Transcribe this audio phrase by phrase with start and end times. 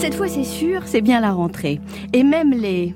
[0.00, 1.78] Cette fois, c'est sûr, c'est bien la rentrée.
[2.14, 2.94] Et même les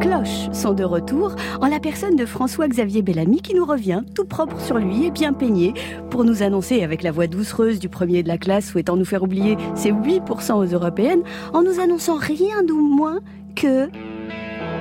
[0.00, 4.60] cloches sont de retour en la personne de François-Xavier Bellamy qui nous revient tout propre
[4.60, 5.74] sur lui et bien peigné
[6.10, 9.24] pour nous annoncer avec la voix doucereuse du premier de la classe souhaitant nous faire
[9.24, 13.18] oublier ses 8% aux européennes en nous annonçant rien de moins
[13.56, 13.88] que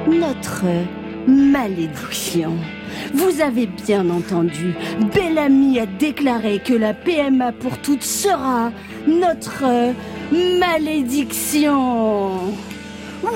[0.07, 0.65] notre
[1.27, 2.51] malédiction.
[3.15, 4.75] Vous avez bien entendu,
[5.15, 8.71] Bellamy a déclaré que la PMA pour toutes sera
[9.07, 9.65] notre
[10.59, 12.35] malédiction.
[13.23, 13.29] Ouais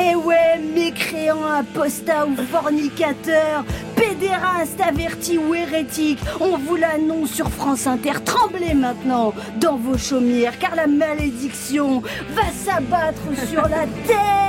[0.00, 3.64] Eh ouais, mécréant, apostat ou fornicateur,
[3.96, 8.12] pédéraste, averti ou hérétique, on vous l'annonce sur France Inter.
[8.24, 14.48] Tremblez maintenant dans vos chaumières, car la malédiction va s'abattre sur la terre.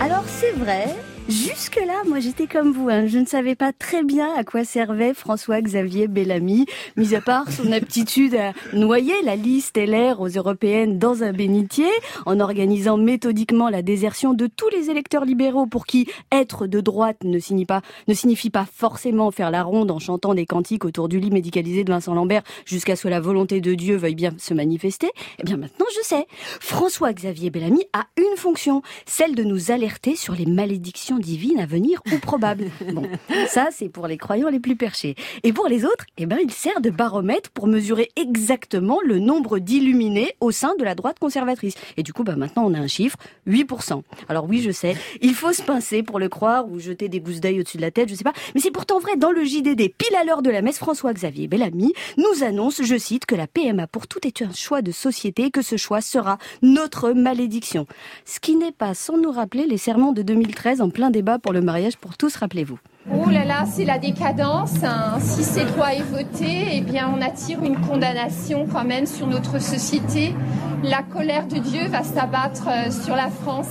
[0.00, 0.96] Alors c'est vrai,
[1.30, 3.06] Jusque-là, moi j'étais comme vous, hein.
[3.06, 6.66] je ne savais pas très bien à quoi servait François-Xavier Bellamy,
[6.96, 11.88] mis à part son aptitude à noyer la liste LR aux européennes dans un bénitier,
[12.26, 17.18] en organisant méthodiquement la désertion de tous les électeurs libéraux pour qui être de droite
[17.22, 21.08] ne signifie pas, ne signifie pas forcément faire la ronde en chantant des cantiques autour
[21.08, 24.34] du lit médicalisé de Vincent Lambert jusqu'à ce que la volonté de Dieu veuille bien
[24.38, 25.10] se manifester.
[25.38, 26.26] Eh bien maintenant je sais,
[26.58, 32.02] François-Xavier Bellamy a une fonction, celle de nous alerter sur les malédictions divine à venir
[32.12, 32.66] ou probable.
[32.90, 33.06] Bon,
[33.46, 35.14] ça c'est pour les croyants les plus perchés.
[35.44, 39.60] Et pour les autres, eh ben il sert de baromètre pour mesurer exactement le nombre
[39.60, 41.74] d'illuminés au sein de la droite conservatrice.
[41.96, 44.02] Et du coup, bah maintenant on a un chiffre 8%.
[44.28, 47.40] Alors oui, je sais, il faut se pincer pour le croire ou jeter des gousses
[47.40, 49.92] d'œil au-dessus de la tête, je sais pas, mais c'est pourtant vrai dans le JDD
[49.96, 53.86] pile à l'heure de la messe François-Xavier Bellamy nous annonce, je cite, que la PMA
[53.86, 57.86] pour tout est un choix de société et que ce choix sera notre malédiction.
[58.24, 61.52] Ce qui n'est pas sans nous rappeler les serments de 2013 en plein débat pour
[61.52, 62.78] le mariage pour tous, rappelez-vous.
[63.12, 64.84] Oh là là, c'est la décadence.
[64.84, 65.18] Hein.
[65.20, 69.60] Si cette loi est votée, eh bien, on attire une condamnation quand même sur notre
[69.60, 70.34] société.
[70.82, 73.68] La colère de Dieu va s'abattre euh, sur la France.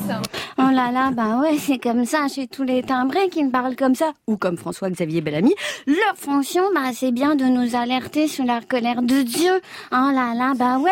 [0.69, 3.75] Oh là là, bah ouais, c'est comme ça chez tous les timbrés qui me parlent
[3.75, 5.56] comme ça, ou comme François-Xavier Bellamy.
[5.88, 9.62] Leur fonction, bah c'est bien de nous alerter sur la colère de Dieu.
[9.91, 10.91] Oh là là, bah ouais.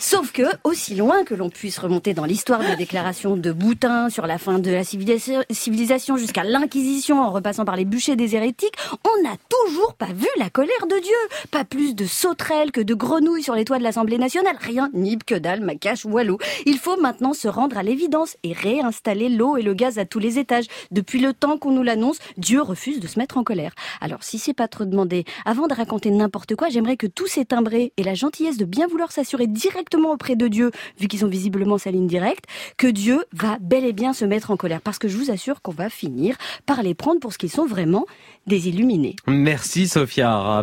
[0.00, 4.26] Sauf que, aussi loin que l'on puisse remonter dans l'histoire des déclarations de Boutin sur
[4.26, 9.22] la fin de la civilisation jusqu'à l'Inquisition en repassant par les bûchers des hérétiques, on
[9.22, 11.12] n'a toujours pas vu la colère de Dieu.
[11.52, 14.56] Pas plus de sauterelles que de grenouilles sur les toits de l'Assemblée nationale.
[14.60, 16.38] Rien, ni que dalle, macache, walou.
[16.66, 20.18] Il faut maintenant se rendre à l'évidence et réinstaller l'eau et le gaz à tous
[20.18, 20.66] les étages.
[20.90, 23.72] Depuis le temps qu'on nous l'annonce, Dieu refuse de se mettre en colère.
[24.00, 27.44] Alors, si c'est pas trop demandé, avant de raconter n'importe quoi, j'aimerais que tous ces
[27.44, 31.28] timbrés et la gentillesse de bien vouloir s'assurer directement auprès de Dieu, vu qu'ils ont
[31.28, 32.44] visiblement sa ligne directe,
[32.76, 34.80] que Dieu va bel et bien se mettre en colère.
[34.80, 36.36] Parce que je vous assure qu'on va finir
[36.66, 38.06] par les prendre pour ce qu'ils sont vraiment
[38.46, 39.16] des illuminés.
[39.26, 40.62] Merci Sophia.